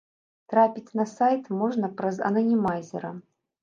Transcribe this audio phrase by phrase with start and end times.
[0.53, 3.19] Трапіць на сайт можна праз ананімайзеры.